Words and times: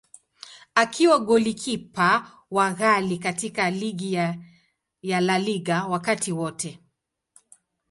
Akiwa 0.75 1.19
golikipa 1.19 2.31
wa 2.51 2.73
ghali 2.73 3.17
katika 3.17 3.69
ligi 3.71 4.13
ya 5.01 5.21
La 5.21 5.39
Liga 5.39 5.83
wakati 5.85 6.31
wote. 6.31 6.79